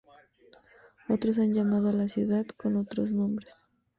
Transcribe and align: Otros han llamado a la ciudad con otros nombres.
Otros 1.09 1.37
han 1.37 1.53
llamado 1.53 1.89
a 1.89 1.93
la 1.93 2.09
ciudad 2.09 2.47
con 2.57 2.75
otros 2.75 3.11
nombres. 3.11 3.61